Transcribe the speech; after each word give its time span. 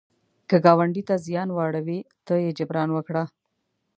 که 0.49 0.57
ګاونډي 0.65 1.03
ته 1.09 1.15
زیان 1.25 1.49
واړوي، 1.53 1.99
ته 2.25 2.33
یې 2.43 2.51
جبران 2.57 2.89
وکړه 2.93 3.23